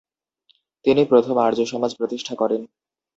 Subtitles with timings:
[0.85, 2.61] তিনি প্রথম আর্যসমাজ প্রতিষ্ঠা করেন।